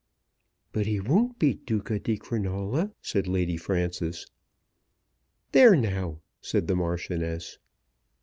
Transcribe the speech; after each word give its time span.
"But 0.71 0.87
he 0.87 0.99
won't 0.99 1.37
be 1.37 1.53
Duca 1.53 1.99
di 1.99 2.17
Crinola," 2.17 2.91
said 3.03 3.27
Lady 3.27 3.55
Frances. 3.55 4.25
"There 5.51 5.75
now!" 5.75 6.21
said 6.41 6.65
the 6.65 6.75
Marchioness. 6.75 7.59